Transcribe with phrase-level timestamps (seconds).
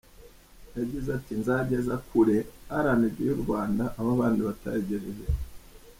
[0.77, 2.37] Yagize ati; "Nzageza Kure
[2.83, 5.25] RnB y'u Rwanda aho abandi batayigejeje.